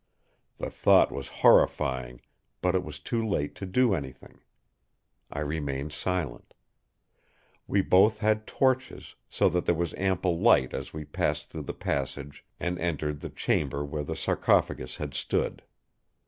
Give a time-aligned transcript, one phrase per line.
[0.57, 2.21] The thought was horrifying;
[2.59, 4.39] but it was too late to do anything.
[5.31, 6.55] I remained silent.
[7.67, 11.75] We both had torches, so that there was ample light as we passed through the
[11.75, 15.61] passage and entered the Chamber where the sarcophagus had stood.